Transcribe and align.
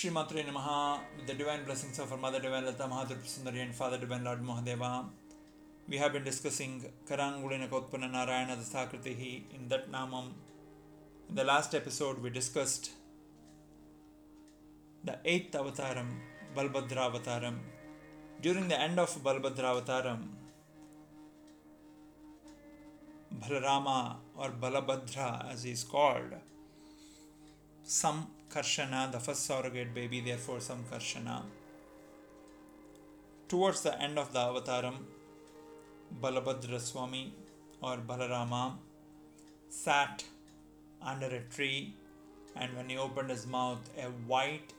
Sri 0.00 0.08
Matre 0.08 0.42
Namaha, 0.44 0.98
the 1.26 1.34
divine 1.34 1.62
blessings 1.66 1.98
of 1.98 2.10
our 2.10 2.16
Mother 2.16 2.40
Divine 2.40 2.64
Lata 2.64 2.84
Mahadur 2.84 3.18
Sundari 3.22 3.60
and 3.60 3.74
Father 3.74 3.98
Divine 3.98 4.24
Lord 4.24 4.42
Mahadeva, 4.42 5.04
we 5.86 5.98
have 5.98 6.14
been 6.14 6.24
discussing 6.24 6.90
Karangulina 7.06 7.68
Kotpana 7.68 8.10
Narayana 8.10 8.56
the 8.56 8.62
Sakritihi 8.62 9.42
in 9.54 9.68
that 9.68 9.92
Namam. 9.92 10.30
In 11.28 11.34
the 11.34 11.44
last 11.44 11.74
episode, 11.74 12.22
we 12.22 12.30
discussed 12.30 12.92
the 15.04 15.18
eighth 15.26 15.52
avataram, 15.52 16.06
Balbhadra 16.56 17.12
avataram. 17.12 17.56
During 18.40 18.68
the 18.68 18.80
end 18.80 18.98
of 18.98 19.10
Balbhadra 19.22 19.82
avataram, 19.82 20.28
Balarama 23.38 24.16
or 24.34 24.48
Balabhadra 24.48 25.52
as 25.52 25.64
he 25.64 25.72
is 25.72 25.84
called, 25.84 26.32
some 27.82 28.28
Karshana, 28.50 29.12
the 29.12 29.20
first 29.20 29.46
surrogate 29.46 29.94
baby, 29.94 30.20
therefore 30.20 30.58
Sankarshana. 30.58 31.42
Towards 33.48 33.82
the 33.82 34.00
end 34.00 34.18
of 34.18 34.32
the 34.32 34.40
avataram, 34.40 34.96
Balabhadra 36.20 36.80
Swami 36.80 37.32
or 37.80 37.98
Balarama 37.98 38.76
sat 39.68 40.24
under 41.00 41.26
a 41.26 41.40
tree 41.54 41.94
and 42.56 42.76
when 42.76 42.88
he 42.88 42.96
opened 42.98 43.30
his 43.30 43.46
mouth, 43.46 43.88
a 43.96 44.08
white 44.32 44.72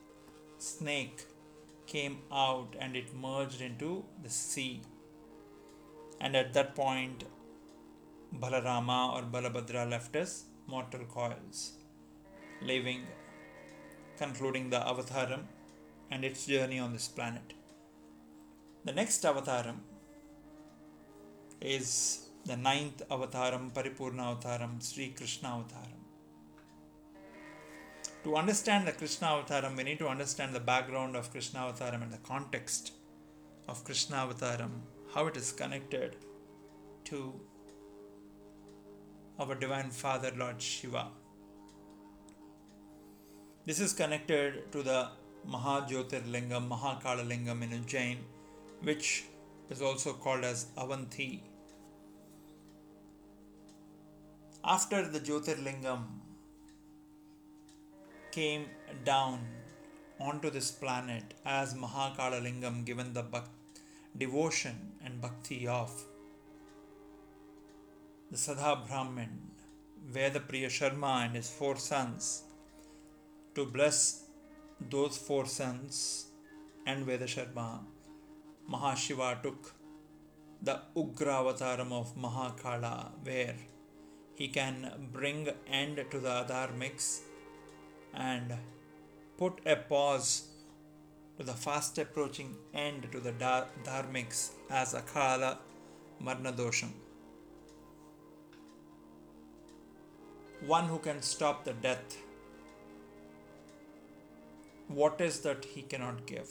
snake 0.58 1.26
came 1.88 2.18
out 2.32 2.76
and 2.80 2.96
it 2.96 3.16
merged 3.16 3.62
into 3.62 4.04
the 4.22 4.30
sea. 4.30 4.82
And 6.20 6.36
at 6.36 6.54
that 6.54 6.76
point, 6.76 7.24
Balarama 8.38 9.16
or 9.16 9.22
Balabhadra 9.24 9.90
left 9.90 10.14
his 10.16 10.44
mortal 10.68 11.06
coils, 11.06 11.74
leaving, 12.62 13.08
concluding 14.24 14.70
the 14.70 14.82
avataram 14.92 15.44
and 16.12 16.24
its 16.30 16.46
journey 16.46 16.80
on 16.86 16.92
this 16.94 17.08
planet. 17.18 17.54
The 18.86 18.94
next 19.00 19.24
avataram 19.24 19.78
is 21.62 22.28
the 22.46 22.58
ninth 22.58 23.02
avataram, 23.10 23.72
Paripurna 23.78 24.26
avataram, 24.32 24.72
Sri 24.90 25.10
Krishna 25.10 25.50
avataram. 25.50 26.02
To 28.24 28.36
understand 28.36 28.88
the 28.88 28.92
Krishna 28.92 29.28
avataram, 29.28 29.76
we 29.78 29.84
need 29.84 30.00
to 30.00 30.08
understand 30.08 30.54
the 30.54 30.66
background 30.74 31.16
of 31.16 31.32
Krishna 31.32 31.60
avataram 31.62 32.04
and 32.04 32.12
the 32.12 32.24
context 32.34 32.94
of 33.68 33.84
Krishna 33.84 34.18
avataram, 34.18 34.74
how 35.14 35.26
it 35.28 35.38
is 35.38 35.52
connected 35.52 36.16
to 37.06 37.34
our 39.40 39.56
Divine 39.56 39.90
Father 39.90 40.32
Lord 40.38 40.62
Shiva. 40.62 41.08
This 43.64 43.80
is 43.80 43.94
connected 43.94 44.72
to 44.72 44.82
the 44.82 45.10
Mahajyotirlingam, 45.48 46.68
Mahakalalingam 46.68 47.62
in 47.62 47.84
Ujjain, 47.84 48.18
which 48.82 49.26
is 49.70 49.84
also 49.84 50.14
called 50.14 50.44
as 50.44 50.66
Avanti. 50.76 51.44
After 54.64 55.08
the 55.08 55.20
Jyotirlingam 55.20 56.06
came 58.32 58.66
down 59.06 59.42
onto 60.20 60.50
this 60.50 60.72
planet 60.72 61.36
as 61.46 61.76
Mahakalalingam, 61.76 62.84
given 62.84 63.14
the 63.14 63.22
bhak- 63.22 63.50
devotion 64.18 64.94
and 65.06 65.22
bhakti 65.22 65.68
of 65.68 65.92
the 68.32 68.38
Sadha 68.38 68.88
Brahmin, 68.88 69.52
Vedapriya 70.12 70.68
Sharma 70.68 71.26
and 71.26 71.36
his 71.36 71.50
four 71.52 71.76
sons, 71.78 72.44
to 73.56 73.66
bless 73.66 74.24
those 74.90 75.18
four 75.18 75.46
sons 75.46 76.28
and 76.86 77.06
Veda 77.06 77.26
Sharma, 77.26 77.80
Mahashiva 78.70 79.42
took 79.44 79.74
the 80.62 80.80
Ugra 80.96 81.36
avataram 81.42 81.92
of 81.92 82.16
Mahakala, 82.16 83.12
where 83.24 83.56
he 84.36 84.48
can 84.48 85.10
bring 85.12 85.48
end 85.68 86.04
to 86.10 86.20
the 86.20 86.30
adharmics 86.30 87.20
and 88.14 88.54
put 89.38 89.60
a 89.66 89.76
pause 89.76 90.48
to 91.38 91.44
the 91.44 91.54
fast 91.54 91.98
approaching 91.98 92.56
end 92.74 93.08
to 93.12 93.20
the 93.20 93.32
dharmics 93.34 94.52
as 94.70 94.94
Akala 94.94 95.58
Marnadosham. 96.24 96.92
One 100.66 100.86
who 100.86 101.00
can 101.00 101.22
stop 101.22 101.66
the 101.66 101.74
death. 101.74 102.18
What 104.94 105.22
is 105.22 105.40
that 105.42 105.64
he 105.64 105.84
cannot 105.84 106.26
give? 106.26 106.50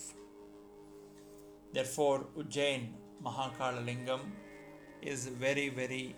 Therefore, 1.73 2.27
Ujjain 2.39 2.89
Mahakala 3.23 3.85
Lingam 3.85 4.21
is 5.03 5.27
very, 5.27 5.69
very 5.69 6.17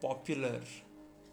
popular 0.00 0.60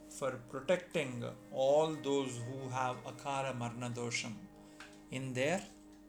for 0.09 0.31
protecting 0.49 1.23
all 1.51 1.97
those 2.01 2.39
who 2.47 2.69
have 2.69 2.95
Akala 3.03 3.57
Marna 3.57 3.89
Dosham 3.89 4.33
in 5.11 5.33
their 5.33 5.61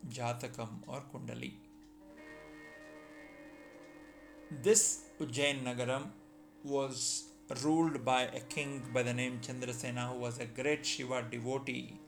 Jatakam 0.09 0.69
or 0.87 1.03
Kundali. 1.13 1.55
This 4.63 5.03
Ujjain 5.21 5.65
Nagaram 5.65 6.11
was 6.63 7.25
ruled 7.65 8.05
by 8.05 8.23
a 8.23 8.41
king 8.41 8.85
by 8.95 9.03
the 9.03 9.13
name 9.13 9.41
Chandrasena 9.41 10.13
who 10.13 10.21
was 10.21 10.39
a 10.39 10.47
great 10.47 10.87
Shiva 10.87 11.25
devotee 11.29 11.99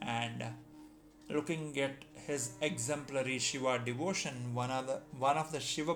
and 0.00 0.44
looking 1.28 1.78
at 1.80 2.04
his 2.26 2.52
exemplary 2.60 3.38
Shiva 3.38 3.80
devotion 3.84 4.54
one 4.54 4.70
of 4.70 4.86
the, 4.86 5.00
one 5.18 5.36
of 5.36 5.52
the 5.52 5.60
Shiva 5.60 5.94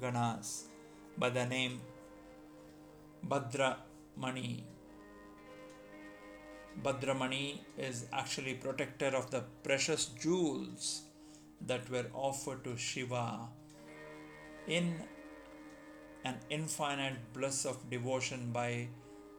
Ganas 0.00 0.64
by 1.18 1.30
the 1.30 1.46
name 1.46 1.80
Bhadra 3.26 3.76
Mani 4.16 4.64
Bhadramani 6.80 7.58
is 7.76 8.06
actually 8.12 8.54
protector 8.54 9.08
of 9.08 9.30
the 9.30 9.44
precious 9.62 10.06
jewels 10.20 11.02
that 11.66 11.88
were 11.90 12.06
offered 12.14 12.64
to 12.64 12.76
Shiva 12.76 13.48
in 14.66 14.94
an 16.24 16.36
infinite 16.50 17.18
bliss 17.34 17.64
of 17.64 17.90
devotion 17.90 18.50
by 18.52 18.88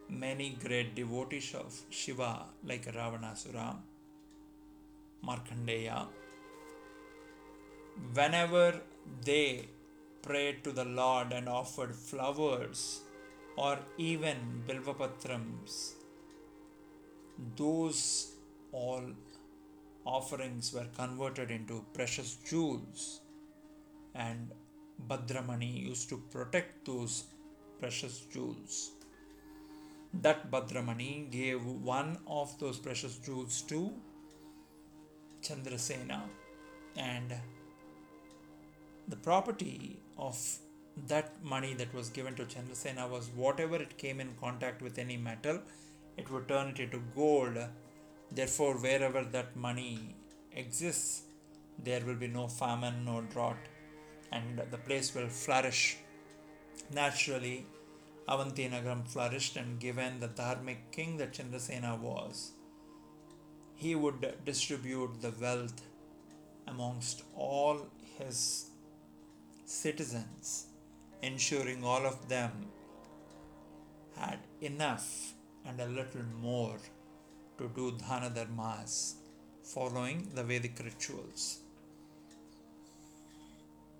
many 0.10 0.58
great 0.64 0.96
devotees 0.96 1.54
of 1.56 1.74
Shiva 1.90 2.46
like 2.64 2.86
Ravanasura, 2.94 3.78
Markandeya. 5.28 6.08
Whenever 8.14 8.82
they 9.26 9.68
prayed 10.22 10.64
to 10.64 10.72
the 10.72 10.86
Lord 10.86 11.32
and 11.32 11.48
offered 11.48 11.96
flowers 11.96 13.02
or 13.56 13.80
even 13.98 14.64
bilvapatrams, 14.68 15.94
those 17.56 18.34
all 18.72 19.04
offerings 20.06 20.74
were 20.74 20.88
converted 20.98 21.52
into 21.52 21.86
precious 21.94 22.36
jewels 22.50 23.22
and 24.16 24.52
Bhadramani 25.08 25.88
used 25.88 26.10
to 26.10 26.18
protect 26.32 26.86
those 26.86 27.26
precious 27.80 28.22
jewels. 28.32 28.92
That 30.14 30.52
Bhadramani 30.52 31.32
gave 31.32 31.66
one 31.66 32.18
of 32.28 32.58
those 32.60 32.78
precious 32.78 33.18
jewels 33.18 33.62
to 33.64 33.92
Chandrasena 35.44 36.22
and 36.96 37.34
the 39.08 39.16
property 39.18 40.00
of 40.18 40.38
that 41.08 41.44
mani 41.44 41.74
that 41.74 41.94
was 41.94 42.10
given 42.10 42.36
to 42.36 42.46
Chandrasena 42.46 43.10
was 43.10 43.30
whatever 43.36 43.76
it 43.76 43.98
came 43.98 44.20
in 44.20 44.34
contact 44.40 44.82
with 44.82 44.98
any 44.98 45.18
metal, 45.18 45.60
it 46.18 46.30
would 46.30 46.48
turn 46.48 46.70
it 46.70 46.80
into 46.80 47.02
gold. 47.16 47.58
Therefore, 48.32 48.76
wherever 48.76 49.24
that 49.24 49.56
mani 49.56 50.16
exists, 50.56 51.24
there 51.84 52.02
will 52.06 52.16
be 52.16 52.28
no 52.28 52.48
famine, 52.48 53.04
no 53.06 53.22
drought, 53.22 53.58
and 54.32 54.62
the 54.72 54.78
place 54.78 55.14
will 55.16 55.30
flourish. 55.30 55.98
Naturally, 56.94 57.66
Avanti 58.28 58.70
Nagaram 58.70 59.08
flourished, 59.08 59.58
and 59.58 59.80
given 59.80 60.20
the 60.20 60.30
Dharmic 60.30 60.78
king 60.92 61.18
that 61.18 61.34
Chandrasena 61.34 62.00
was, 62.00 62.52
he 63.84 63.94
would 63.96 64.22
distribute 64.46 65.22
the 65.22 65.34
wealth 65.42 65.80
amongst 66.68 67.24
all 67.36 67.78
his 68.18 68.38
citizens, 69.66 70.68
ensuring 71.22 71.84
all 71.84 72.06
of 72.06 72.30
them 72.30 72.52
had 74.18 74.40
enough 74.62 75.34
and 75.66 75.80
a 75.82 75.94
little 75.98 76.28
more 76.40 76.78
to 77.58 77.68
do 77.80 77.86
dhana 78.04 78.30
dharmas 78.38 78.96
following 79.74 80.18
the 80.36 80.44
Vedic 80.44 80.80
rituals. 80.88 81.44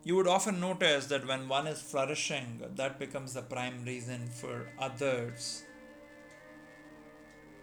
You 0.06 0.16
would 0.18 0.28
often 0.38 0.60
notice 0.60 1.06
that 1.08 1.28
when 1.28 1.48
one 1.48 1.68
is 1.68 1.82
flourishing, 1.82 2.50
that 2.76 3.00
becomes 3.00 3.34
the 3.34 3.42
prime 3.42 3.84
reason 3.86 4.28
for 4.42 4.56
others 4.88 5.64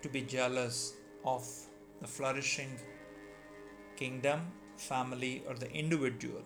to 0.02 0.08
be 0.08 0.22
jealous 0.22 0.94
of 1.24 1.44
the 2.00 2.08
flourishing 2.08 2.76
kingdom, 3.96 4.40
family, 4.76 5.42
or 5.46 5.54
the 5.54 5.70
individual. 5.72 6.42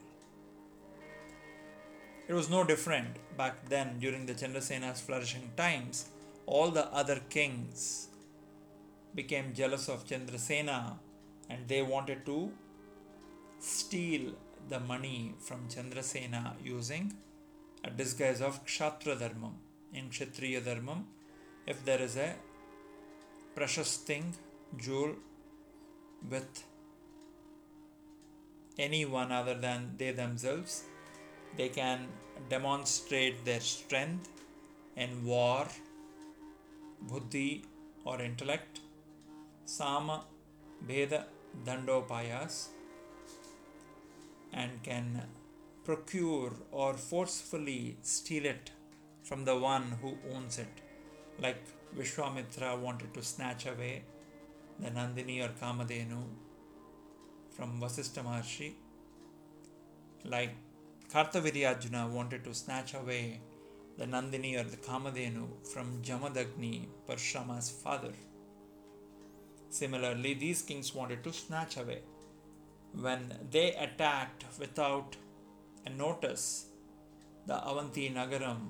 It 2.26 2.32
was 2.32 2.48
no 2.48 2.64
different 2.64 3.16
back 3.36 3.68
then 3.68 3.98
during 3.98 4.26
the 4.26 4.34
Chandrasena's 4.34 5.00
flourishing 5.00 5.50
times. 5.56 6.08
All 6.46 6.70
the 6.70 6.86
other 6.86 7.20
kings 7.28 8.08
became 9.14 9.52
jealous 9.54 9.88
of 9.88 10.06
Chandrasena 10.06 10.98
and 11.50 11.68
they 11.68 11.82
wanted 11.82 12.24
to 12.26 12.50
steal 13.58 14.32
the 14.68 14.80
mani 14.80 15.34
from 15.38 15.68
Chandrasena 15.68 16.54
using 16.62 17.12
a 17.84 17.90
disguise 17.90 18.40
of 18.40 18.64
Dharmam. 18.64 19.54
In 19.92 20.08
Kshatriya 20.08 20.62
if 21.66 21.84
there 21.84 22.00
is 22.00 22.16
a 22.16 22.34
precious 23.54 23.98
thing, 23.98 24.34
jewel, 24.76 25.14
with 26.30 26.64
anyone 28.78 29.30
other 29.30 29.54
than 29.54 29.94
they 29.98 30.12
themselves, 30.12 30.84
they 31.56 31.68
can 31.68 32.06
demonstrate 32.48 33.44
their 33.44 33.60
strength 33.60 34.28
in 34.96 35.24
war, 35.24 35.66
buddhi, 37.02 37.64
or 38.04 38.20
intellect. 38.20 38.80
Sama, 39.64 40.24
Dandopayas, 41.64 42.68
and 44.52 44.82
can 44.82 45.22
procure 45.84 46.52
or 46.70 46.94
forcefully 46.94 47.96
steal 48.02 48.44
it 48.44 48.70
from 49.22 49.44
the 49.44 49.56
one 49.56 49.98
who 50.02 50.16
owns 50.34 50.58
it. 50.58 50.80
Like 51.40 51.62
Vishwamitra 51.96 52.78
wanted 52.78 53.14
to 53.14 53.22
snatch 53.22 53.66
away 53.66 54.02
the 54.78 54.90
Nandini 54.90 55.42
or 55.44 55.52
Kamadhenu 55.60 56.22
from 57.50 57.80
Vasistha 57.80 58.24
Maharshi. 58.24 58.72
Like 60.24 60.54
Kartaviryarjuna 61.12 62.10
wanted 62.10 62.44
to 62.44 62.54
snatch 62.54 62.94
away 62.94 63.40
the 63.98 64.06
Nandini 64.06 64.58
or 64.58 64.64
the 64.64 64.76
Kamadhenu 64.76 65.46
from 65.72 66.02
Jamadagni, 66.02 66.86
Parshurama's 67.08 67.70
father. 67.70 68.12
Similarly, 69.68 70.34
these 70.34 70.62
kings 70.62 70.94
wanted 70.94 71.22
to 71.24 71.32
snatch 71.32 71.76
away. 71.76 72.00
When 72.92 73.32
they 73.50 73.74
attacked 73.74 74.44
without 74.58 75.16
a 75.84 75.90
notice 75.90 76.66
the 77.46 77.54
Avanti 77.54 78.08
Nagaram, 78.10 78.68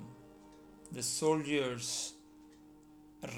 the 0.91 1.03
soldiers 1.03 2.14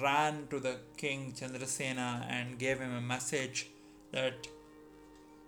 ran 0.00 0.46
to 0.50 0.60
the 0.60 0.76
king 0.96 1.32
Chandrasena 1.32 2.26
and 2.28 2.58
gave 2.58 2.78
him 2.78 2.94
a 2.94 3.00
message 3.00 3.68
that 4.12 4.46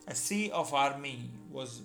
a 0.07 0.15
sea 0.15 0.51
of 0.51 0.73
army 0.73 1.31
was 1.51 1.83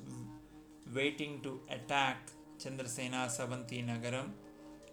waiting 0.93 1.41
to 1.41 1.59
attack 1.69 2.17
Chandrasena's 2.59 3.39
Avanti 3.39 3.83
Nagaram 3.83 4.29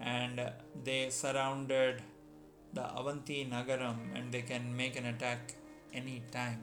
and 0.00 0.40
they 0.84 1.10
surrounded 1.10 2.02
the 2.72 2.82
Avanti 2.82 3.46
Nagaram 3.46 3.98
and 4.14 4.32
they 4.32 4.42
can 4.42 4.76
make 4.76 4.96
an 4.96 5.06
attack 5.06 5.54
any 5.94 6.22
time. 6.32 6.60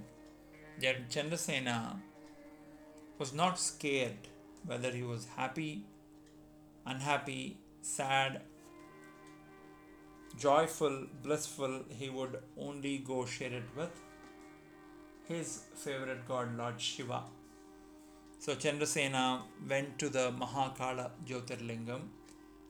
Yet 0.79 1.09
Chandrasena 1.09 1.99
was 3.17 3.33
not 3.33 3.59
scared 3.59 4.27
whether 4.65 4.91
he 4.91 5.03
was 5.03 5.27
happy, 5.35 5.85
unhappy, 6.85 7.57
sad, 7.81 8.41
joyful, 10.39 11.05
blissful, 11.21 11.83
he 11.89 12.09
would 12.09 12.41
only 12.57 12.99
go 12.99 13.25
share 13.25 13.53
it 13.53 13.63
with 13.75 13.91
his 15.27 15.63
favorite 15.75 16.27
god, 16.27 16.57
Lord 16.57 16.79
Shiva. 16.79 17.23
So 18.39 18.55
Chandrasena 18.55 19.41
went 19.69 19.99
to 19.99 20.09
the 20.09 20.31
Mahakala 20.31 21.11
Jyotirlingam 21.25 22.01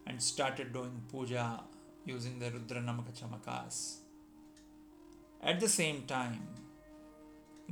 and 0.07 0.21
started 0.21 0.73
doing 0.73 1.01
puja 1.11 1.63
using 2.05 2.39
the 2.39 2.49
Rudra 2.51 2.81
Namaka 2.81 3.13
Chamakas. 3.19 3.97
At 5.43 5.59
the 5.59 5.69
same 5.69 6.03
time, 6.07 6.47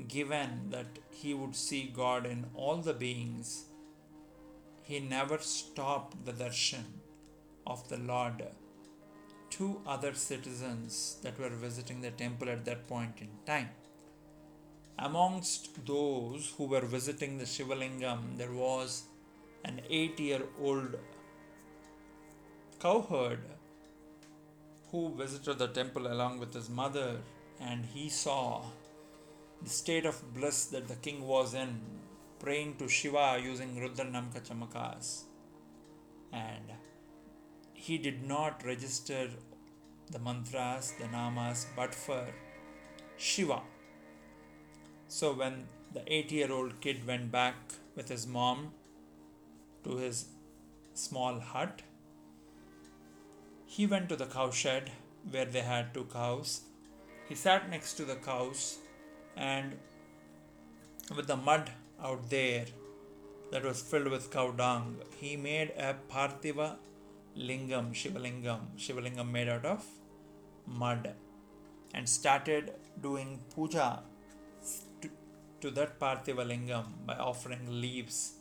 given 0.08 0.70
that 0.70 1.00
he 1.10 1.34
would 1.34 1.56
see 1.56 1.92
God 1.94 2.28
in 2.28 2.46
all 2.54 2.78
the 2.78 2.94
beings, 2.94 3.66
he 4.84 5.00
never 5.00 5.40
stopped 5.40 6.24
the 6.24 6.32
darshan 6.32 6.86
of 7.66 7.90
the 7.90 7.98
Lord 7.98 8.46
two 9.50 9.82
other 9.86 10.14
citizens 10.14 11.18
that 11.24 11.40
were 11.40 11.50
visiting 11.50 12.02
the 12.02 12.12
temple 12.12 12.50
at 12.50 12.66
that 12.66 12.88
point 12.88 13.16
in 13.22 13.30
time. 13.46 13.70
Amongst 15.00 15.86
those 15.86 16.54
who 16.58 16.66
were 16.66 16.82
visiting 16.82 17.38
the 17.38 17.46
Shivalingam, 17.46 18.38
there 18.38 18.52
was 18.52 19.04
an 19.64 19.82
eight 19.90 20.20
year 20.20 20.42
old 20.62 20.98
cowherd 22.80 23.40
who 24.92 25.14
visited 25.16 25.60
the 25.60 25.68
temple 25.68 26.08
along 26.08 26.40
with 26.40 26.54
his 26.54 26.70
mother, 26.70 27.18
and 27.60 27.86
he 27.86 28.10
saw 28.10 28.64
the 29.62 29.70
state 29.70 30.06
of 30.06 30.34
bliss 30.34 30.66
that 30.66 30.88
the 30.88 30.96
king 30.96 31.28
was 31.28 31.54
in, 31.54 31.80
praying 32.40 32.76
to 32.78 32.88
Shiva 32.88 33.40
using 33.44 33.80
Rudra 33.80 34.06
Namaka 34.06 34.42
Chamakas. 34.48 35.24
And 36.32 36.72
he 37.78 37.98
did 37.98 38.24
not 38.28 38.64
register 38.66 39.30
the 40.12 40.20
mantras, 40.20 40.94
the 41.00 41.06
namas, 41.06 41.66
but 41.76 41.94
for 41.94 42.26
Shiva. 43.18 43.62
So 45.08 45.34
when 45.34 45.68
the 45.94 46.02
eight 46.08 46.32
year 46.32 46.52
old 46.52 46.82
kid 46.82 47.06
went 47.06 47.32
back 47.32 47.56
with 47.96 48.10
his 48.10 48.26
mom 48.26 48.72
to 49.84 49.98
his 49.98 50.26
small 50.96 51.40
hut, 51.40 51.84
he 53.66 53.86
went 53.86 54.10
to 54.10 54.16
the 54.16 54.26
cowshed 54.26 54.90
where 55.30 55.46
they 55.46 55.62
had 55.62 55.94
two 55.94 56.08
cows. 56.12 56.62
He 57.30 57.36
sat 57.36 57.70
next 57.70 57.94
to 57.94 58.06
the 58.06 58.16
cows 58.16 58.80
and 59.36 59.78
with 61.16 61.28
the 61.28 61.38
mud 61.38 61.72
out 62.04 62.30
there 62.32 62.66
that 63.52 63.64
was 63.64 63.82
filled 63.82 64.08
with 64.08 64.32
cow 64.32 64.52
dung, 64.52 64.98
he 65.20 65.38
made 65.38 65.70
a 65.78 65.96
Parthiva 66.12 66.78
lingam, 67.38 67.94
Shivalingam, 67.94 68.60
Shivalingam 68.78 69.32
made 69.32 69.48
out 69.48 69.66
of 69.66 69.86
mud, 70.66 71.14
and 71.94 72.08
started 72.08 72.74
doing 73.02 73.40
puja 73.54 74.04
to, 75.02 75.10
to 75.62 75.72
that 75.72 76.00
Parthiva 76.00 76.46
lingam 76.46 76.86
by 77.06 77.16
offering 77.16 77.82
leaves, 77.82 78.34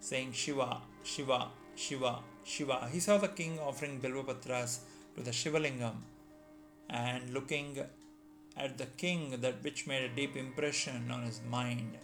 saying 0.00 0.32
Shiva, 0.32 0.80
Shiva, 1.02 1.48
Shiva, 1.74 2.20
Shiva. 2.44 2.88
He 2.92 3.00
saw 3.00 3.18
the 3.18 3.28
king 3.28 3.58
offering 3.58 4.00
Bilvapatras 4.00 4.80
to 5.16 5.22
the 5.22 5.30
Shivalingam 5.30 5.96
and 6.88 7.30
looking 7.30 7.78
at 8.56 8.78
the 8.78 8.86
king 8.86 9.40
that 9.40 9.62
which 9.62 9.86
made 9.86 10.04
a 10.04 10.14
deep 10.14 10.36
impression 10.36 11.10
on 11.10 11.24
his 11.24 11.40
mind 11.48 11.98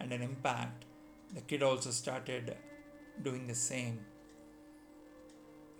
and 0.00 0.12
an 0.12 0.22
impact. 0.22 0.84
The 1.34 1.40
kid 1.40 1.62
also 1.62 1.90
started 1.90 2.56
doing 3.22 3.46
the 3.46 3.54
same. 3.54 4.00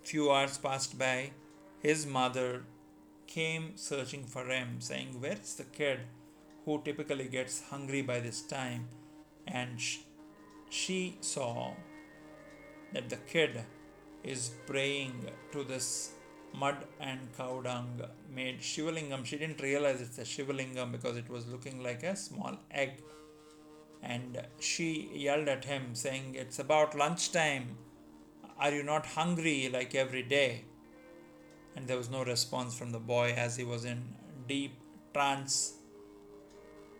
Few 0.03 0.31
hours 0.31 0.57
passed 0.57 0.97
by. 0.99 1.31
His 1.81 2.05
mother 2.05 2.63
came 3.27 3.71
searching 3.75 4.25
for 4.25 4.45
him, 4.45 4.79
saying, 4.79 5.19
Where 5.19 5.39
is 5.41 5.55
the 5.55 5.63
kid 5.63 5.99
who 6.65 6.81
typically 6.83 7.27
gets 7.27 7.63
hungry 7.69 8.01
by 8.01 8.19
this 8.19 8.41
time? 8.41 8.87
And 9.47 9.79
she 10.69 11.17
saw 11.21 11.73
that 12.93 13.09
the 13.09 13.17
kid 13.17 13.63
is 14.23 14.51
praying 14.65 15.13
to 15.51 15.63
this 15.63 16.11
mud 16.53 16.77
and 16.99 17.19
cow 17.37 17.61
dung 17.61 18.01
made 18.33 18.59
Shivalingam. 18.59 19.25
She 19.25 19.37
didn't 19.37 19.61
realize 19.61 20.01
it's 20.01 20.19
a 20.19 20.23
Shivalingam 20.23 20.91
because 20.91 21.17
it 21.17 21.29
was 21.29 21.47
looking 21.47 21.81
like 21.81 22.03
a 22.03 22.15
small 22.15 22.57
egg. 22.71 23.01
And 24.01 24.41
she 24.59 25.09
yelled 25.13 25.47
at 25.47 25.63
him, 25.65 25.95
saying, 25.95 26.35
It's 26.35 26.59
about 26.59 26.97
lunchtime. 26.97 27.77
Are 28.59 28.71
you 28.71 28.83
not 28.83 29.05
hungry 29.05 29.69
like 29.71 29.95
every 29.95 30.23
day? 30.23 30.65
And 31.75 31.87
there 31.87 31.97
was 31.97 32.09
no 32.09 32.23
response 32.23 32.77
from 32.77 32.91
the 32.91 32.99
boy 32.99 33.33
as 33.35 33.55
he 33.55 33.63
was 33.63 33.83
in 33.85 34.03
deep 34.47 34.73
trance 35.13 35.73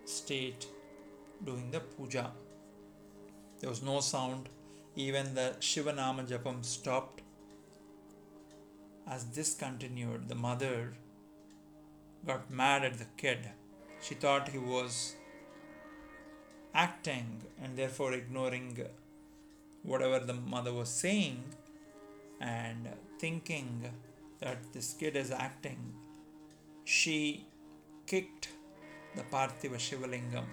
state 0.06 0.68
doing 1.46 1.72
the 1.72 1.80
puja. 1.80 2.32
There 3.60 3.70
was 3.70 3.82
no 3.82 4.00
sound. 4.00 4.50
Even 4.96 5.34
the 5.34 5.56
Shivanama 5.60 6.28
Japam 6.28 6.64
stopped. 6.64 7.22
As 9.08 9.26
this 9.26 9.56
continued, 9.56 10.28
the 10.28 10.36
mother 10.36 10.94
got 12.26 12.52
mad 12.52 12.84
at 12.84 13.00
the 13.00 13.08
kid. 13.18 13.50
She 14.02 14.16
thought 14.16 14.50
he 14.50 14.58
was 14.58 15.16
acting 16.74 17.42
and 17.62 17.78
therefore 17.78 18.14
ignoring 18.14 18.86
whatever 19.84 20.20
the 20.20 20.34
mother 20.34 20.74
was 20.74 20.90
saying 20.90 21.44
and 22.40 22.90
thinking 23.20 23.90
that 24.40 24.58
this 24.74 24.94
kid 24.94 25.16
is 25.16 25.32
acting, 25.32 25.94
she 26.84 27.46
kicked 28.08 28.50
the 29.16 29.24
Parthiva 29.24 29.78
Shivalingam 29.78 30.46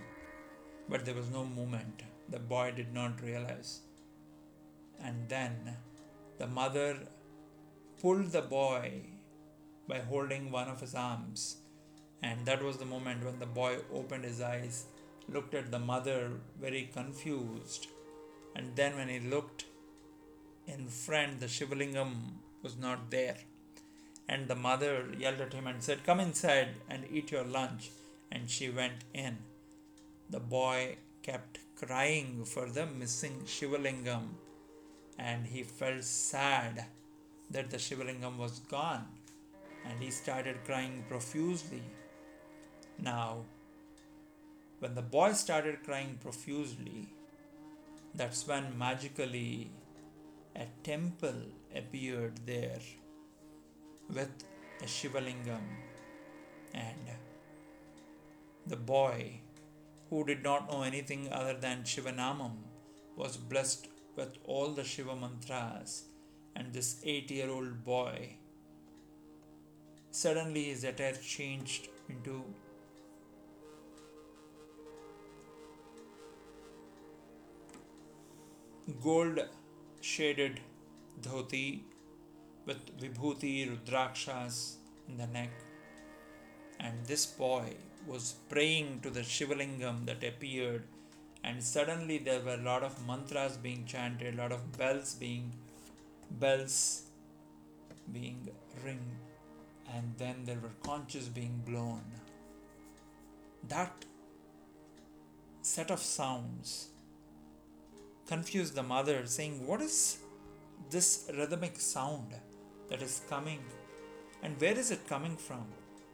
but 0.91 1.05
there 1.05 1.15
was 1.15 1.31
no 1.31 1.45
movement. 1.45 2.03
The 2.29 2.41
boy 2.41 2.73
did 2.75 2.93
not 2.93 3.23
realize. 3.23 3.81
And 5.01 5.29
then 5.29 5.77
the 6.39 6.49
mother 6.49 6.97
pulled 8.03 8.33
the 8.33 8.43
boy 8.43 9.03
by 9.87 10.01
holding 10.01 10.51
one 10.51 10.69
of 10.69 10.81
his 10.81 10.95
arms. 10.95 11.59
And 12.23 12.45
that 12.47 12.63
was 12.63 12.77
the 12.77 12.85
moment 12.85 13.25
when 13.25 13.39
the 13.39 13.47
boy 13.47 13.79
opened 13.95 14.25
his 14.25 14.41
eyes, 14.41 14.87
looked 15.29 15.55
at 15.55 15.71
the 15.71 15.79
mother 15.79 16.33
very 16.61 16.91
confused. 16.93 17.87
And 18.55 18.75
then 18.77 18.97
when 18.97 19.09
he 19.09 19.21
looked 19.21 19.65
in 20.67 20.89
front, 20.89 21.41
the 21.41 21.47
Shivalingam 21.47 22.15
was 22.63 22.77
not 22.77 23.11
there. 23.11 23.39
And 24.29 24.49
the 24.49 24.55
mother 24.55 25.07
yelled 25.19 25.41
at 25.41 25.53
him 25.53 25.67
and 25.67 25.83
said, 25.83 26.05
Come 26.05 26.21
inside 26.21 26.69
and 26.89 27.05
eat 27.11 27.33
your 27.33 27.45
lunch. 27.45 27.91
And 28.31 28.49
she 28.49 28.71
went 28.71 29.05
in. 29.13 29.39
The 30.29 30.41
boy 30.41 30.97
kept 31.23 31.59
crying 31.77 32.45
for 32.45 32.69
the 32.69 32.87
missing 32.87 33.43
Shivalingam 33.47 34.29
and 35.19 35.47
he 35.47 35.63
felt 35.63 36.03
sad 36.05 36.87
that 37.51 37.71
the 37.71 37.77
Shivalingam 37.77 38.37
was 38.39 38.61
gone 38.61 39.07
and 39.85 40.03
he 40.03 40.11
started 40.11 40.65
crying 40.65 41.05
profusely. 41.09 41.83
Now, 42.99 43.45
when 44.79 44.95
the 44.95 45.03
boy 45.03 45.33
started 45.33 45.83
crying 45.85 46.19
profusely, 46.23 47.09
that's 48.15 48.47
when 48.47 48.77
magically 48.77 49.71
a 50.57 50.67
temple 50.83 51.43
appeared 51.75 52.41
there 52.47 52.81
with 54.13 54.31
a 54.81 54.85
Shivalingam 54.85 55.63
and 56.75 57.11
the 58.67 58.77
boy 58.77 59.41
who 60.09 60.25
did 60.25 60.43
not 60.43 60.71
know 60.71 60.83
anything 60.83 61.29
other 61.33 61.55
than 61.55 61.83
Shivanamam 61.83 62.57
was 63.17 63.37
blessed 63.37 63.89
with 64.17 64.39
all 64.45 64.71
the 64.71 64.85
Shiva 64.85 65.15
mantras. 65.15 66.05
And 66.57 66.73
this 66.73 67.01
8 67.05 67.31
year 67.31 67.49
old 67.49 67.85
boy 67.85 68.37
suddenly 70.11 70.65
his 70.65 70.83
attire 70.85 71.15
changed 71.15 71.89
into 72.09 72.45
gold 79.03 79.41
shaded 80.01 80.61
dhoti 81.21 81.81
with 82.67 82.99
vibhuti 83.01 83.69
rudrakshas 83.71 84.77
in 85.09 85.17
the 85.17 85.27
neck. 85.27 85.51
And 86.79 86.95
this 87.07 87.27
boy 87.27 87.75
was 88.07 88.35
praying 88.49 89.01
to 89.03 89.11
the 89.11 89.21
Shivalingam 89.21 90.07
that 90.07 90.25
appeared, 90.25 90.85
and 91.45 91.63
suddenly 91.63 92.19
there 92.19 92.41
were 92.41 92.55
a 92.55 92.63
lot 92.63 92.83
of 92.83 93.07
mantras 93.07 93.57
being 93.57 93.85
chanted, 93.85 94.35
a 94.35 94.37
lot 94.43 94.53
of 94.53 94.77
bells 94.79 95.15
being 95.15 95.53
bells 96.31 97.03
being 98.13 98.49
ring, 98.85 99.05
and 99.95 100.15
then 100.17 100.37
there 100.45 100.59
were 100.63 100.75
conches 100.83 101.29
being 101.29 101.63
blown. 101.67 102.03
That 103.69 104.05
set 105.63 105.91
of 105.91 106.01
sounds 106.01 106.89
confused 108.33 108.75
the 108.75 108.83
mother, 108.95 109.19
saying, 109.27 109.67
What 109.67 109.83
is 109.89 109.97
this 110.95 111.09
rhythmic 111.39 111.77
sound? 111.81 112.33
that 112.91 113.03
is 113.03 113.23
coming. 113.31 113.63
And 114.43 114.61
where 114.61 114.79
is 114.79 114.91
it 114.91 115.09
coming 115.09 115.37
from? 115.37 115.65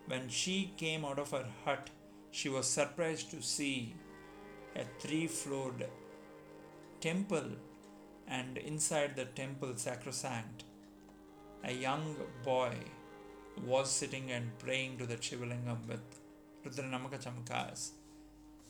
When 0.06 0.28
she 0.28 0.73
came 0.76 1.04
out 1.04 1.18
of 1.18 1.30
her 1.32 1.46
hut, 1.64 1.90
she 2.30 2.49
was 2.49 2.66
surprised 2.66 3.30
to 3.30 3.42
see 3.42 3.94
a 4.76 4.85
three 5.00 5.26
floored 5.26 5.87
temple, 7.00 7.49
and 8.28 8.58
inside 8.58 9.16
the 9.16 9.25
temple, 9.25 9.73
sacrosanct, 9.76 10.64
a 11.64 11.73
young 11.73 12.16
boy 12.44 12.75
was 13.64 13.90
sitting 13.90 14.30
and 14.30 14.58
praying 14.58 14.99
to 14.99 15.06
the 15.06 15.16
Shivalingam 15.16 15.87
with 15.88 16.06
Rudranamaka 16.64 17.18
Chamkas. 17.25 17.90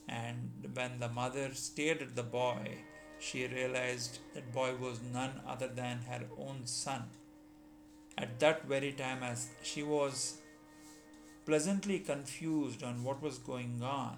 And 0.09 0.69
when 0.75 1.00
the 1.00 1.09
mother 1.09 1.50
stared 1.55 2.03
at 2.03 2.15
the 2.15 2.23
boy, 2.23 2.79
she 3.18 3.46
realized 3.46 4.18
that 4.35 4.52
boy 4.52 4.75
was 4.76 5.00
none 5.12 5.40
other 5.46 5.68
than 5.68 5.99
her 6.08 6.23
own 6.38 6.61
son 6.64 7.04
at 8.18 8.40
that 8.40 8.66
very 8.66 8.92
time 8.92 9.23
as 9.23 9.49
she 9.62 9.82
was 9.82 10.38
pleasantly 11.44 11.99
confused 11.99 12.82
on 12.82 13.04
what 13.04 13.23
was 13.23 13.38
going 13.38 13.82
on, 13.82 14.16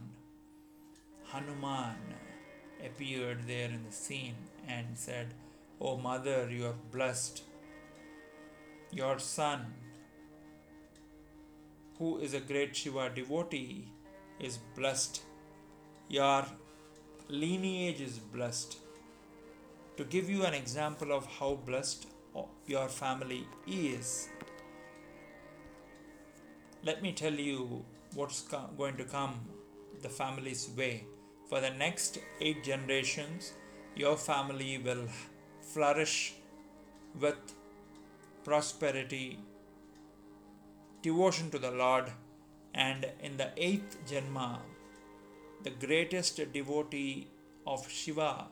Hanuman 1.25 1.97
appeared 2.85 3.47
there 3.47 3.69
in 3.69 3.85
the 3.85 3.93
scene 3.93 4.37
and 4.67 4.87
said, 4.97 5.35
O 5.81 5.91
oh, 5.91 5.97
mother, 5.97 6.49
you 6.51 6.67
are 6.67 6.77
blessed. 6.93 7.43
Your 8.91 9.19
son, 9.19 9.67
who 11.99 12.19
is 12.19 12.35
a 12.35 12.41
great 12.41 12.75
Shiva 12.75 13.11
devotee, 13.15 13.89
is 14.41 14.59
blessed. 14.77 15.23
Your 16.09 16.47
lineage 17.29 18.01
is 18.01 18.19
blessed. 18.19 18.79
To 19.99 20.05
give 20.05 20.31
you 20.31 20.45
an 20.45 20.55
example 20.55 21.11
of 21.11 21.27
how 21.27 21.55
blessed 21.67 22.07
your 22.69 22.89
family 22.89 23.45
is. 23.67 24.29
Let 26.85 27.03
me 27.03 27.11
tell 27.13 27.33
you 27.35 27.85
what's 28.15 28.43
going 28.43 28.97
to 28.99 29.05
come 29.05 29.41
the 30.01 30.09
family's 30.09 30.71
way. 30.77 31.05
For 31.49 31.61
the 31.61 31.71
next 31.71 32.21
eight 32.41 32.63
generations, 32.63 33.55
your 33.97 34.17
family 34.17 34.79
will 34.79 35.09
flourish 35.61 36.35
with 37.19 37.57
prosperity, 38.45 39.41
devotion 41.03 41.51
to 41.51 41.59
the 41.59 41.73
Lord, 41.73 42.13
and 42.73 43.05
in 43.21 43.37
the 43.37 43.51
eighth 43.57 43.99
Janma, 44.09 44.61
the 45.65 45.71
greatest 45.71 46.41
devotee 46.53 47.27
of 47.67 47.91
Shiva 47.91 48.47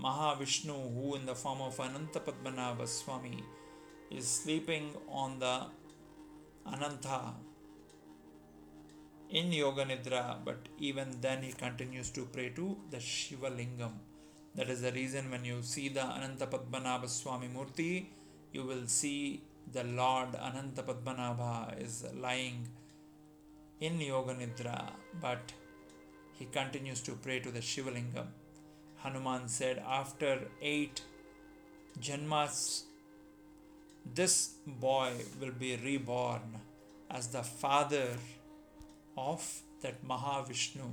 Mahavishnu, 0.00 0.94
who 0.94 1.14
in 1.16 1.26
the 1.26 1.34
form 1.34 1.60
of 1.60 1.78
Ananta 1.78 2.20
Padmanabha 2.20 2.86
Swami 2.86 3.44
is 4.10 4.26
sleeping 4.26 4.94
on 5.08 5.38
the 5.38 5.66
Ananta 6.66 7.34
in 9.30 9.52
Yoga 9.52 9.84
Nidra, 9.84 10.36
but 10.44 10.68
even 10.78 11.20
then 11.20 11.42
he 11.42 11.52
continues 11.52 12.10
to 12.10 12.24
pray 12.26 12.50
to 12.50 12.76
the 12.90 13.00
Shiva 13.00 13.50
Lingam. 13.50 13.92
That 14.54 14.68
is 14.68 14.82
the 14.82 14.92
reason 14.92 15.30
when 15.30 15.44
you 15.44 15.62
see 15.62 15.88
the 15.88 16.02
Ananta 16.04 16.46
Padmanabha 16.46 17.08
Swami 17.08 17.48
Murti, 17.48 18.06
you 18.52 18.64
will 18.64 18.86
see 18.86 19.42
the 19.72 19.84
Lord 19.84 20.34
Ananta 20.34 20.82
Padmanabha 20.82 21.80
is 21.82 22.04
lying 22.14 22.68
in 23.80 24.00
Yoga 24.00 24.34
Nidra, 24.34 24.90
but 25.20 25.52
he 26.38 26.44
continues 26.46 27.00
to 27.02 27.12
pray 27.12 27.40
to 27.40 27.50
the 27.50 27.62
Shiva 27.62 27.90
Lingam. 27.90 28.26
Hanuman 29.02 29.48
said, 29.48 29.82
After 29.86 30.48
eight 30.60 31.02
Janmas, 32.00 32.82
this 34.14 34.54
boy 34.66 35.12
will 35.40 35.52
be 35.52 35.76
reborn 35.76 36.60
as 37.10 37.28
the 37.28 37.42
father 37.42 38.08
of 39.16 39.62
that 39.80 40.04
Mahavishnu 40.06 40.90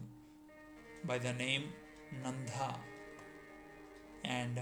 by 1.05 1.17
the 1.17 1.33
name 1.33 1.65
Nanda. 2.23 2.75
And 4.23 4.59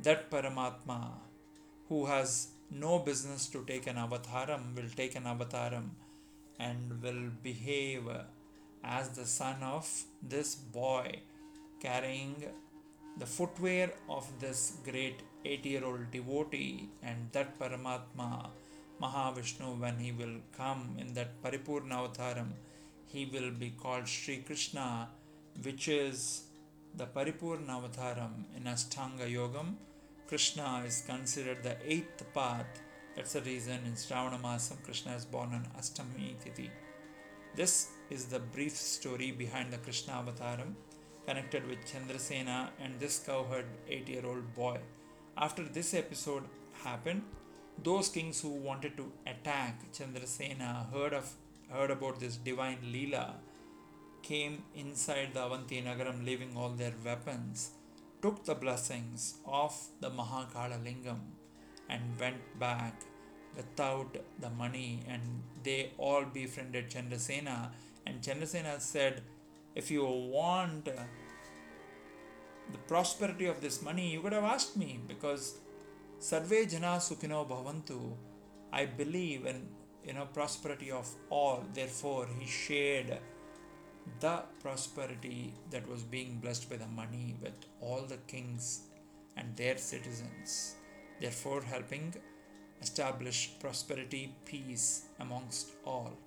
that 0.00 0.30
Paramatma, 0.30 1.12
who 1.88 2.06
has 2.06 2.48
no 2.70 2.98
business 2.98 3.46
to 3.48 3.64
take 3.64 3.86
an 3.86 3.96
avataram, 3.96 4.76
will 4.76 4.90
take 4.94 5.16
an 5.16 5.24
avataram 5.24 5.88
and 6.58 7.02
will 7.02 7.30
behave 7.42 8.06
as 8.84 9.08
the 9.10 9.24
son 9.24 9.62
of 9.62 10.04
this 10.22 10.54
boy 10.54 11.20
carrying 11.80 12.34
the 13.18 13.26
footwear 13.26 13.92
of 14.08 14.26
this 14.40 14.78
great 14.84 15.20
80 15.44 15.68
year 15.68 15.84
old 15.84 16.10
devotee 16.10 16.88
and 17.02 17.28
that 17.32 17.58
Paramatma 17.58 18.50
Mahavishnu 19.02 19.78
when 19.78 19.98
he 19.98 20.12
will 20.12 20.36
come 20.56 20.96
in 20.98 21.14
that 21.14 21.40
Paripurna 21.42 21.96
Avataram 22.00 22.50
he 23.06 23.24
will 23.26 23.50
be 23.50 23.70
called 23.70 24.06
Sri 24.06 24.38
Krishna 24.38 25.08
which 25.62 25.88
is 25.88 26.42
the 26.96 27.06
Paripurna 27.06 27.80
Avataram 27.80 28.44
in 28.56 28.64
Ashtanga 28.64 29.26
Yogam. 29.32 29.74
Krishna 30.26 30.82
is 30.86 31.02
considered 31.06 31.62
the 31.62 31.76
eighth 31.84 32.22
path. 32.34 32.66
That's 33.16 33.32
the 33.32 33.40
reason 33.42 33.80
in 33.86 33.92
Shravana 33.92 34.40
Masam 34.40 34.82
Krishna 34.84 35.14
is 35.14 35.24
born 35.24 35.52
on 35.54 35.66
Ashtami 35.78 36.36
Tithi. 36.42 36.70
This 37.54 37.88
is 38.10 38.26
the 38.26 38.38
brief 38.38 38.76
story 38.76 39.30
behind 39.30 39.72
the 39.72 39.78
Krishna 39.78 40.12
Avataram 40.14 40.74
connected 41.28 41.66
with 41.70 41.80
Chandrasena 41.90 42.58
and 42.82 42.98
this 42.98 43.18
cowherd 43.26 43.66
8 43.88 44.08
year 44.08 44.24
old 44.24 44.54
boy. 44.54 44.78
After 45.36 45.64
this 45.76 45.92
episode 45.92 46.44
happened, 46.84 47.22
those 47.88 48.08
kings 48.08 48.40
who 48.40 48.52
wanted 48.68 48.96
to 49.00 49.12
attack 49.32 49.74
Chandrasena 49.96 50.70
heard 50.92 51.12
of 51.12 51.26
heard 51.70 51.90
about 51.90 52.18
this 52.18 52.36
divine 52.48 52.78
Leela 52.94 53.26
came 54.22 54.62
inside 54.74 55.28
the 55.34 55.44
Avanti 55.44 55.82
Nagaram, 55.82 56.24
leaving 56.24 56.56
all 56.56 56.70
their 56.70 56.94
weapons, 57.04 57.70
took 58.22 58.44
the 58.44 58.54
blessings 58.54 59.34
of 59.46 59.74
the 60.00 60.10
Mahakala 60.10 60.78
Lingam 60.86 61.20
and 61.88 62.02
went 62.18 62.42
back 62.58 62.94
without 63.56 64.16
the 64.40 64.50
mani, 64.50 65.02
and 65.08 65.22
they 65.62 65.92
all 65.98 66.24
befriended 66.24 66.90
Chandrasena. 66.90 67.70
And 68.06 68.22
Chandrasena 68.22 68.80
said, 68.80 69.22
If 69.78 69.92
you 69.92 70.04
want 70.04 70.88
uh, 70.88 71.02
the 72.72 72.78
prosperity 72.92 73.46
of 73.46 73.60
this 73.60 73.80
mani, 73.80 74.10
you 74.10 74.20
could 74.20 74.32
have 74.32 74.42
asked 74.42 74.76
me 74.76 74.98
because 75.06 75.58
Sarve 76.18 76.68
Jana 76.68 76.94
Sukhino 77.08 77.46
Bhavantu. 77.48 78.00
I 78.72 78.86
believe 78.86 79.46
in 79.46 79.68
you 80.04 80.14
know 80.14 80.26
prosperity 80.38 80.90
of 80.90 81.08
all. 81.30 81.64
Therefore, 81.72 82.26
he 82.40 82.46
shared 82.46 83.18
the 84.18 84.42
prosperity 84.64 85.54
that 85.70 85.88
was 85.88 86.02
being 86.02 86.40
blessed 86.40 86.68
by 86.68 86.76
the 86.76 86.88
mani 86.88 87.36
with 87.40 87.58
all 87.80 88.02
the 88.14 88.20
kings 88.32 88.80
and 89.36 89.56
their 89.56 89.76
citizens, 89.78 90.74
therefore, 91.20 91.62
helping 91.62 92.14
establish 92.82 93.52
prosperity, 93.60 94.34
peace 94.44 95.04
amongst 95.20 95.70
all. 95.84 96.18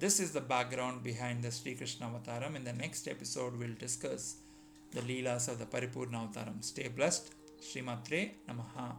This 0.00 0.20
is 0.20 0.30
the 0.30 0.40
background 0.40 1.02
behind 1.02 1.42
the 1.42 1.50
Sri 1.50 1.74
Krishna 1.74 2.06
Avataram. 2.06 2.54
In 2.54 2.62
the 2.62 2.72
next 2.72 3.08
episode, 3.08 3.58
we'll 3.58 3.74
discuss 3.76 4.36
the 4.92 5.00
Leelas 5.00 5.48
of 5.48 5.58
the 5.58 5.66
Paripurna 5.66 6.20
Avataram. 6.22 6.62
Stay 6.62 6.86
blessed. 6.86 7.34
Srimatre 7.60 8.30
Namaha. 8.48 8.94